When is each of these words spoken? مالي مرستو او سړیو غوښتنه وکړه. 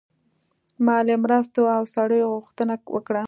مالي 0.85 1.15
مرستو 1.23 1.63
او 1.75 1.81
سړیو 1.95 2.27
غوښتنه 2.35 2.75
وکړه. 2.95 3.19